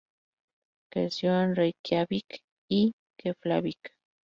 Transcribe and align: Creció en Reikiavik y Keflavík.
Creció 0.89 1.39
en 1.39 1.55
Reikiavik 1.55 2.41
y 2.67 2.91
Keflavík. 3.17 3.93